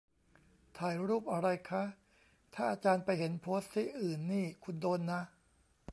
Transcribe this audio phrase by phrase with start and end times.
[0.77, 1.83] "ถ่ายรูปอะไรคะ"
[2.53, 5.21] "ถ้าอาจารย์ไปเห็นโพสต์ที่อื่นนี่คุณโดนนะ"